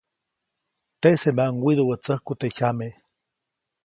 Teʼsemaʼuŋ 1.01 1.55
widuʼwätsäjku 1.65 2.33
teʼ 2.39 2.51
jyame. 2.57 2.87